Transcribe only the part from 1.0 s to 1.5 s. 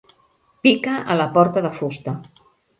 a la